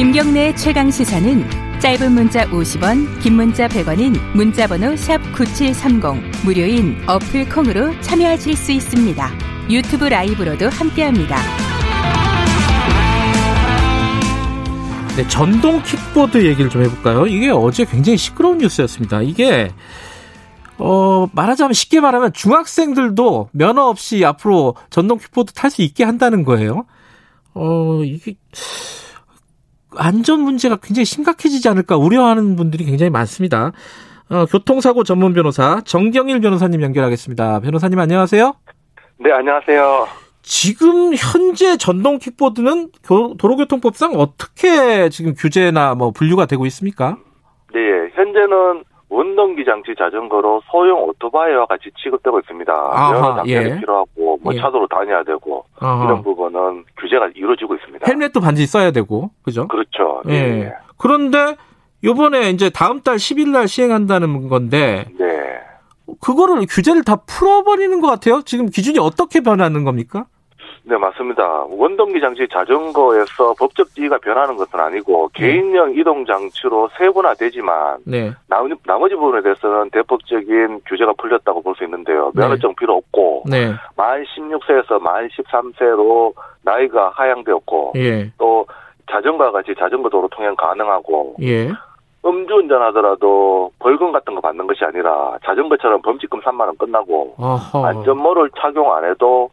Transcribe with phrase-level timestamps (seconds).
[0.00, 1.44] 김경래 최강 시사는
[1.78, 9.30] 짧은 문자 50원, 긴 문자 100원인 문자번호 샵 #9730 무료인 어플 콩으로 참여하실 수 있습니다.
[9.68, 11.36] 유튜브 라이브로도 함께합니다.
[15.18, 17.26] 네, 전동 킥보드 얘기를 좀 해볼까요?
[17.26, 19.20] 이게 어제 굉장히 시끄러운 뉴스였습니다.
[19.20, 19.70] 이게
[20.78, 26.86] 어, 말하자면 쉽게 말하면 중학생들도 면허 없이 앞으로 전동 킥보드 탈 수 있게 한다는 거예요.
[27.52, 28.36] 어, 이게
[29.96, 33.72] 안전 문제가 굉장히 심각해지지 않을까 우려하는 분들이 굉장히 많습니다.
[34.28, 37.60] 어, 교통사고 전문 변호사 정경일 변호사님 연결하겠습니다.
[37.60, 38.54] 변호사님 안녕하세요.
[39.18, 40.06] 네, 안녕하세요.
[40.42, 42.90] 지금 현재 전동 킥보드는
[43.38, 47.18] 도로교통법상 어떻게 지금 규제나 뭐 분류가 되고 있습니까?
[47.74, 47.80] 네,
[48.14, 52.72] 현재는 원동기 장치 자전거로 소형 오토바이와 같이 취급되고 있습니다.
[52.72, 53.78] 면허 장비 예.
[53.80, 54.58] 필요하고 뭐 예.
[54.60, 56.04] 차도로 다녀야 되고 아하.
[56.04, 58.06] 이런 부분은 규제가 이루어지고 있습니다.
[58.06, 59.66] 헬멧도 반드시 써야 되고 그죠?
[59.68, 60.22] 그렇죠.
[60.28, 60.30] 예.
[60.30, 60.72] 네.
[60.96, 61.56] 그런데
[62.04, 65.26] 요번에 이제 다음 달 10일 날 시행한다는 건데 네.
[66.20, 68.42] 그거를 규제를 다 풀어버리는 것 같아요.
[68.42, 70.26] 지금 기준이 어떻게 변하는 겁니까?
[70.82, 71.64] 네, 맞습니다.
[71.68, 75.46] 원동기 장치 자전거에서 법적 지위가 변하는 것은 아니고 네.
[75.52, 78.32] 개인형 이동 장치로 세분화되지만 네.
[78.48, 82.32] 나머지, 나머지 부분에 대해서는 대법적인 규제가 풀렸다고 볼 수 있는데요.
[82.34, 82.42] 네.
[82.42, 83.72] 면허증 필요 없고 네.
[83.96, 88.30] 만 16세에서 만 13세로 나이가 하향되었고 예.
[88.38, 88.66] 또
[89.10, 91.70] 자전거와 같이 자전거 도로 통행 가능하고 예.
[92.24, 97.86] 음주운전 하더라도 벌금 같은 거 받는 것이 아니라 자전거처럼 범칙금 3만 원 끝나고 어허.
[97.86, 99.48] 안전모를 착용 안 해도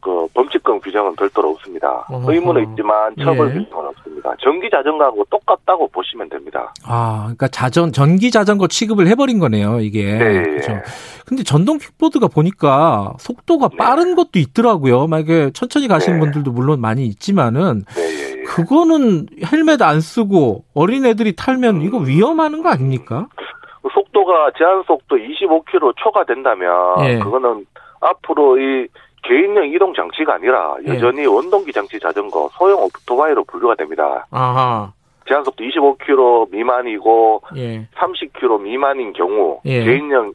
[0.00, 2.06] 그 범칙금 규정은 별도로 없습니다.
[2.08, 2.32] 어허.
[2.32, 3.58] 의무는 있지만 처벌 예.
[3.58, 4.34] 규정은 없습니다.
[4.40, 6.72] 전기 자전거하고 똑같다고 보시면 됩니다.
[6.86, 10.04] 아, 그러니까 자전 전기 자전거 취급을 해버린 거네요, 이게.
[10.18, 10.42] 네.
[10.42, 10.80] 그렇죠.
[11.26, 13.76] 근데 전동 킥보드가 보니까 속도가 네.
[13.76, 15.06] 빠른 것도 있더라고요.
[15.06, 16.24] 만약에 천천히 가시는 네.
[16.24, 18.02] 분들도 물론 많이 있지만은 네.
[18.02, 18.42] 예, 예.
[18.44, 23.28] 그거는 헬멧 안 쓰고 어린 애들이 탈면 이거 위험하는 거 아닙니까?
[23.92, 26.70] 속도가 제한 속도 25km 초과된다면
[27.04, 27.18] 예.
[27.18, 27.66] 그거는
[28.00, 28.88] 앞으로 이
[29.22, 30.94] 개인용 이동 장치가 아니라 예.
[30.94, 31.26] 여전히 예.
[31.26, 34.26] 원동기 장치 자전거, 소형 오토바이로 분류가 됩니다.
[34.30, 34.92] 아하.
[35.28, 37.86] 제한속도 25km 미만이고 예.
[37.94, 39.84] 30km 미만인 경우 예.
[39.84, 40.32] 개인용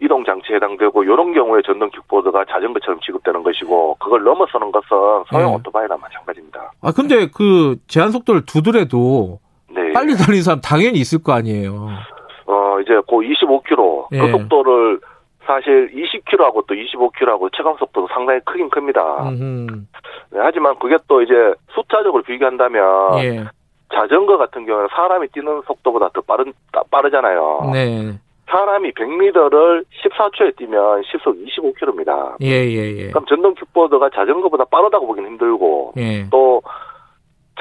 [0.00, 4.88] 이동 장치에 해당되고 이런 경우에 전동 킥보드가 자전거처럼 취급되는 것이고 그걸 넘어서는 것은
[5.30, 5.54] 소형 예.
[5.54, 6.72] 오토바이나 마찬가지입니다.
[6.82, 9.38] 아 근데 그 제한 속도를 두더라도
[9.70, 9.92] 네.
[9.92, 11.90] 빨리 달리는 사람 당연히 있을 거 아니에요.
[12.46, 15.00] 어 이제 그 25km 그 속도를
[15.46, 19.30] 사실 20km하고 또 25km하고 체감 속도도 상당히 크긴 큽니다.
[19.30, 21.34] 네, 하지만 그게 또 이제
[21.74, 23.44] 숫자적으로 비교한다면 예.
[23.92, 26.52] 자전거 같은 경우는 사람이 뛰는 속도보다 더 빠른
[26.90, 27.70] 빠르잖아요.
[27.72, 28.18] 네.
[28.46, 32.36] 사람이 100m를 14초에 뛰면 시속 25km입니다.
[32.42, 33.08] 예, 예, 예.
[33.08, 36.28] 그럼 전동 킥보드가 자전거보다 빠르다고 보기는 힘들고 예.
[36.30, 36.62] 또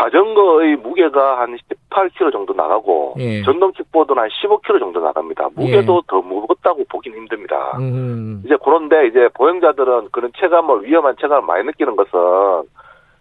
[0.00, 1.56] 자전거의 무게가 한
[1.90, 3.42] 18kg 정도 나가고 예.
[3.42, 5.48] 전동 킥보드는 한 15kg 정도 나갑니다.
[5.54, 6.00] 무게도 예.
[6.08, 7.76] 더 무겁다고 보긴 힘듭니다.
[7.78, 8.42] 음.
[8.44, 12.10] 이제 그런데 이제 보행자들은 그런 체감을 위험한 체감을 많이 느끼는 것은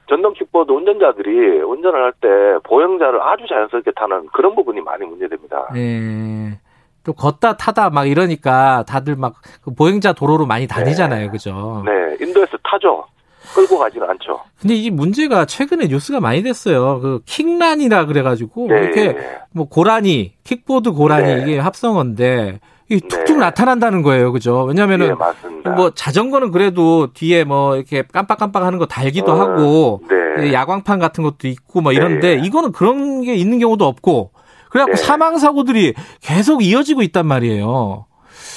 [0.07, 2.27] 전동 킥보드 운전자들이 운전을 할 때
[2.63, 5.67] 보행자를 아주 자연스럽게 타는 그런 부분이 많이 문제됩니다.
[5.75, 6.57] 예.
[7.05, 11.31] 또 걷다 타다 막 이러니까 다들 막그 보행자 도로로 많이 다니잖아요, 네.
[11.31, 11.83] 그죠?
[11.85, 13.05] 네, 인도에서 타죠.
[13.53, 14.41] 끌고 가지는 않죠.
[14.59, 16.99] 근데 이 문제가 최근에 뉴스가 많이 됐어요.
[16.99, 18.75] 그 킥란이라 그래가지고 네.
[18.75, 19.17] 이렇게
[19.51, 21.41] 뭐 고라니, 킥보드 고라니 네.
[21.41, 23.45] 이게 합성어인데 이 툭툭 네.
[23.45, 24.63] 나타난다는 거예요, 그죠?
[24.63, 25.15] 왜냐면은
[25.63, 30.53] 네, 뭐 자전거는 그래도 뒤에 뭐 이렇게 깜빡깜빡하는 거 달기도 어, 하고 네.
[30.53, 32.41] 야광판 같은 것도 있고 뭐 이런데 네.
[32.45, 34.31] 이거는 그런 게 있는 경우도 없고
[34.71, 35.03] 그래갖고 네.
[35.03, 38.05] 사망 사고들이 계속 이어지고 있단 말이에요.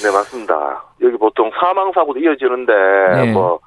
[0.02, 0.84] 네, 맞습니다.
[1.02, 3.60] 여기 보통 사망 사고도 이어지는데 뭐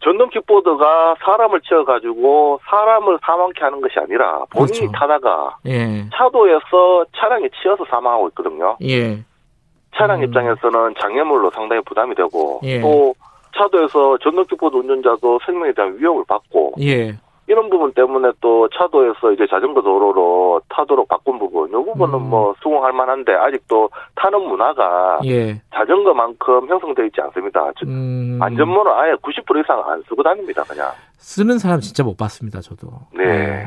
[0.00, 4.92] 전동 킥보드가 사람을 치어가지고 사람을 사망케 하는 것이 아니라 본인이 그렇죠.
[4.92, 6.08] 타다가 예.
[6.14, 8.76] 차도에서 차량에 치여서 사망하고 있거든요.
[8.82, 9.18] 예.
[9.96, 10.24] 차량 음.
[10.24, 12.80] 입장에서는 장애물로 상당히 부담이 되고 예.
[12.80, 13.14] 또
[13.56, 17.16] 차도에서 전동 킥보드 운전자도 생명에 대한 위협을 받고 예.
[17.48, 22.30] 이런 부분 때문에 또 차도에서 이제 자전거 도로로 타도록 바꾼 부분, 이 부분은 음.
[22.30, 25.60] 뭐 수긍할 만한데 아직도 타는 문화가 예.
[25.72, 27.70] 자전거만큼 형성되어 있지 않습니다.
[27.78, 28.38] 즉 음.
[28.42, 30.90] 안전모는 아예 90% 이상 안 쓰고 다닙니다, 그냥.
[31.18, 32.88] 쓰는 사람 진짜 못 봤습니다, 저도.
[33.12, 33.24] 네.
[33.24, 33.66] 네.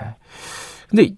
[0.90, 1.16] 근데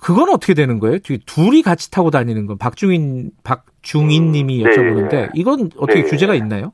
[0.00, 0.98] 그건 어떻게 되는 거예요?
[1.26, 4.70] 둘이 같이 타고 다니는 건 박중인 박중인 님이 음.
[4.70, 5.28] 여쭤보는데 네.
[5.34, 6.08] 이건 어떻게 네.
[6.08, 6.72] 규제가 있나요?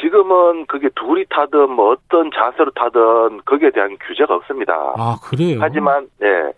[0.00, 4.74] 지금은 그게 둘이 타든 뭐 어떤 자세로 타든 거기에 대한 규제가 없습니다.
[4.96, 5.58] 아, 그래요?
[5.60, 6.52] 하지만, 예.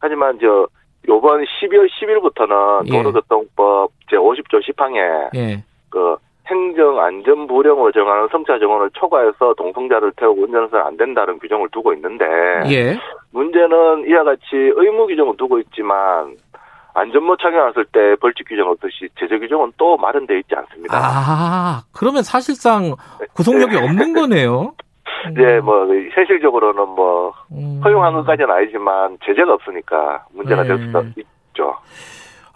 [0.00, 0.66] 하지만 저,
[1.08, 2.92] 요번 12월 10일부터는 예.
[2.92, 5.64] 도로교통법 제 50조 10항에 예.
[5.90, 11.92] 그 행정 안전 불량으로 정하는 성차 정원을 초과해서 동성자를 태우고 운전해서는 안 된다는 규정을 두고
[11.94, 12.24] 있는데
[12.70, 12.98] 예.
[13.32, 16.36] 문제는 이와 같이 의무 규정은 두고 있지만
[16.98, 20.96] 안전모 착용했을 때 벌칙 규정 없듯이 제재 규정은 또 마련돼 있지 않습니다.
[20.96, 22.94] 아, 그러면 사실상
[23.34, 23.82] 구속력이 네.
[23.82, 24.74] 없는 거네요.
[25.34, 27.80] 네, 뭐 현실적으로는 뭐 음.
[27.84, 30.68] 허용한 것까지는 아니지만 제재가 없으니까 문제가 네.
[30.68, 31.76] 될 수도 있죠.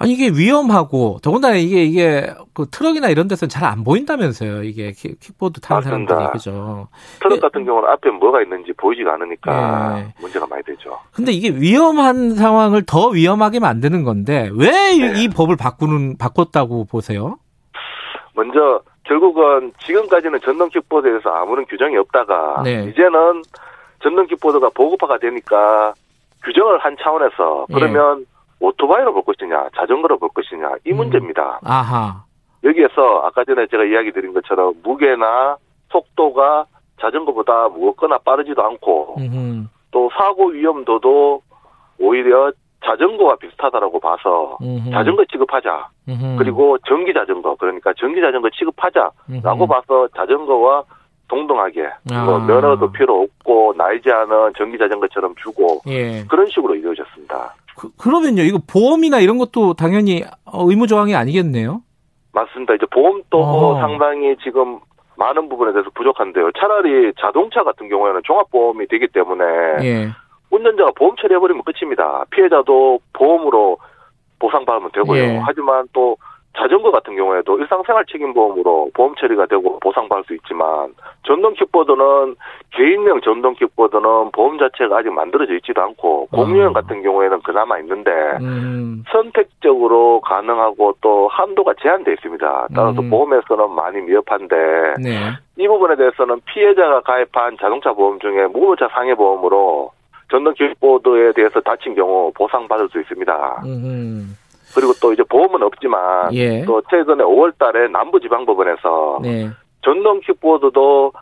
[0.03, 4.65] 아니 이게 위험하고 더군다나 이게 이게 그 트럭이나 이런 데서는 잘 안 보인다면서요.
[4.65, 6.15] 이게 킥보드 타는 맞습니다.
[6.15, 6.89] 사람들이 그죠.
[7.21, 10.15] 트럭 같은 경우는 앞에 뭐가 있는지 보이지가 않으니까 네.
[10.21, 10.99] 문제가 많이 되죠.
[11.13, 15.29] 근데 이게 위험한 상황을 더 위험하게 만드는 건데 왜이 네.
[15.35, 17.39] 법을 바꾸는 바꿨다고 보세요?
[18.35, 22.85] 먼저 결국은 지금까지는 전동 킥보드에 서 아무런 규정이 없다가 네.
[22.91, 23.43] 이제는
[24.03, 25.95] 전동 킥보드가 보급화가 되니까
[26.45, 27.75] 규정을 한 차원에서 예.
[27.75, 28.27] 그러면
[28.63, 30.99] 오토바이로 볼 것이냐, 자전거로 볼 것이냐 이 음.
[30.99, 31.59] 문제입니다.
[31.65, 32.25] 아하.
[32.63, 35.57] 여기에서 아까 전에 제가 이야기 드린 것처럼 무게나
[35.91, 36.67] 속도가
[37.01, 39.67] 자전거보다 무겁거나 빠르지도 않고 음흠.
[39.91, 41.43] 또 사고 위험도도
[41.99, 42.53] 오히려
[42.85, 44.91] 자전거와 비슷하다라고 봐서 음흠.
[44.93, 45.89] 자전거 취급하자.
[46.09, 46.37] 음흠.
[46.39, 50.85] 그리고 전기 자전거 그러니까 전기 자전거 취급하자라고 봐서 자전거와
[51.29, 52.25] 동등하게 아.
[52.25, 56.25] 뭐 면허도 필요 없고 나이지 않은 전기 자전거처럼 주고 예.
[56.25, 57.55] 그런 식으로 이루어졌습니다.
[57.97, 61.83] 그, 러면요 이거 보험이나 이런 것도 당연히 의무 조항이 아니겠네요?
[62.33, 62.75] 맞습니다.
[62.75, 63.81] 이제 보험도 어.
[63.81, 64.81] 상당히 지금
[65.17, 66.51] 많은 부분에 대해서 부족한데요.
[66.59, 69.45] 차라리 자동차 같은 경우에는 종합보험이 되기 때문에
[69.83, 70.09] 예.
[70.51, 72.25] 운전자가 보험 처리해버리면 끝입니다.
[72.31, 73.79] 피해자도 보험으로
[74.39, 75.23] 보상받으면 되고요.
[75.23, 75.41] 예.
[75.45, 76.17] 하지만 또
[76.57, 80.95] 자전거 같은 경우에도 일상생활 책임보험으로 보험 처리가 되고 보상받을 수 있지만
[81.25, 82.37] 전동 킥보드는
[82.73, 86.73] 개인용 전동 킥보드는 보험 자체가 아직 만들어져 있지도 않고 공유형 어.
[86.73, 88.11] 같은 경우에는 그나마 있는데
[88.41, 89.03] 음.
[89.11, 92.67] 선택적으로 가능하고 또 한도가 제한돼 있습니다.
[92.75, 93.09] 따라서 음.
[93.09, 94.57] 보험에서는 많이 미흡한데
[95.03, 95.31] 네.
[95.57, 99.91] 이 부분에 대해서는 피해자가 가입한 자동차 보험 중에 무보차 상해 보험으로
[100.31, 103.63] 전동 킥보드에 대해서 다친 경우 보상받을 수 있습니다.
[103.65, 104.37] 음.
[104.75, 106.65] 그리고 또 이제 보험은 없지만 예.
[106.65, 109.51] 또 최근에 5월달에 남부지방법원에서 네.
[109.85, 111.13] 전동 킥보드도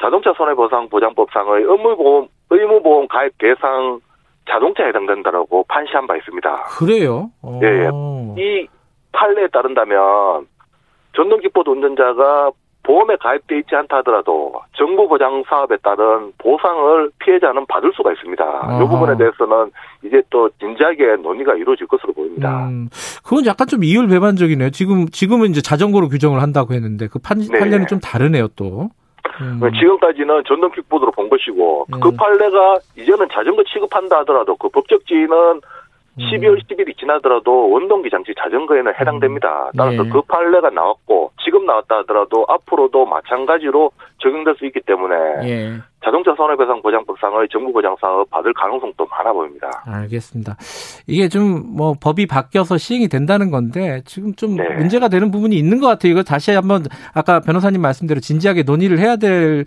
[0.00, 4.00] 자동차 손해보상 보장법상의 의무보험 의무보험 가입 대상
[4.48, 6.64] 자동차에 해당된다라고 판시한 바 있습니다.
[6.78, 7.30] 그래요?
[7.62, 7.90] 예, 예.
[8.36, 8.66] 이
[9.12, 10.46] 판례에 따른다면
[11.14, 12.50] 전동 킥보드 운전자가
[12.82, 18.44] 보험에 가입돼 있지 않다 하더라도 정부 보장 사업에 따른 보상을 피해자는 받을 수가 있습니다.
[18.44, 18.82] 아하.
[18.82, 19.70] 이 부분에 대해서는
[20.04, 22.66] 이제 또 진지하게 논의가 이루어질 것으로 보입니다.
[22.66, 22.88] 음,
[23.24, 24.70] 그건 약간 좀 이율 배반적이네요.
[24.70, 27.58] 지금 지금은 이제 자전거로 규정을 한다고 했는데 그 판, 네.
[27.58, 28.90] 판례는 좀 다르네요, 또.
[29.40, 29.60] 음.
[29.72, 32.00] 지금까지는 전동 킥보드로 본 것이고 음.
[32.00, 35.60] 그 판례가 이제는 자전거 취급한다 하더라도 그 법적 지위는
[36.18, 39.70] 12월 10일이 지나더라도 원동기 장치 자전거에는 해당됩니다.
[39.76, 40.10] 따라서 네.
[40.10, 41.21] 그 판례가 나왔고
[41.52, 43.90] 지금 나왔다 하더라도 앞으로도 마찬가지로
[44.22, 45.14] 적용될 수 있기 때문에
[45.44, 45.76] 예.
[46.02, 49.68] 자동차 손해배상 보장법상의 정부 보장 사업 받을 가능성도 많아 보입니다.
[49.86, 50.56] 알겠습니다.
[51.06, 54.64] 이게 좀 뭐 법이 바뀌어서 시행이 된다는 건데 지금 좀 네.
[54.76, 56.12] 문제가 되는 부분이 있는 것 같아요.
[56.12, 59.64] 이거 다시 한번 아까 변호사님 말씀대로 진지하게 논의를 해야 될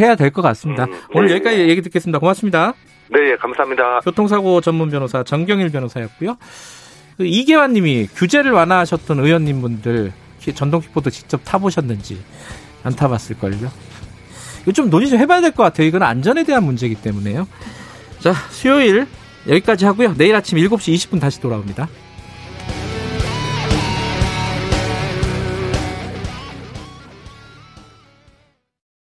[0.00, 0.84] 해야 될 것 같습니다.
[0.84, 1.34] 음, 오늘 네.
[1.34, 2.18] 여기까지 얘기 듣겠습니다.
[2.18, 2.72] 고맙습니다.
[3.10, 4.00] 네, 예, 감사합니다.
[4.00, 6.36] 교통사고 전문 변호사 정경일 변호사였고요.
[7.18, 10.12] 그 이계환 님이 규제를 완화하셨던 의원님분들
[10.54, 12.20] 전동 킥보드 직접 타보셨는지
[12.82, 13.70] 안 타봤을걸요.
[14.62, 15.86] 이거 좀 논의 좀 해봐야 될 것 같아요.
[15.86, 17.46] 이건 안전에 대한 문제이기 때문에요.
[18.20, 19.06] 자, 수요일
[19.48, 20.14] 여기까지 하고요.
[20.16, 21.88] 내일 아침 7시 20분 다시 돌아옵니다.